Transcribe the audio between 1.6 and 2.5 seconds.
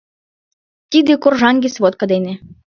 сводка дене...